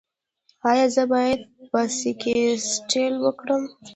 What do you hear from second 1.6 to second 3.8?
باسکیټبال وکړم؟